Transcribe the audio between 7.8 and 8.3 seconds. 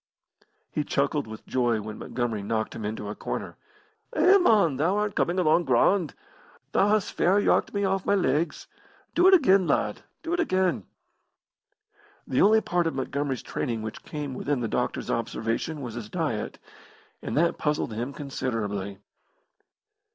off my